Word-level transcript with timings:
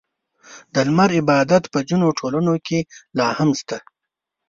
•د 0.73 0.75
لمر 0.87 1.09
عبادت 1.19 1.63
په 1.73 1.79
ځینو 1.87 2.07
ټولنو 2.19 2.53
کې 2.67 2.79
لا 3.17 3.27
هم 3.37 3.49
شته. 3.59 3.77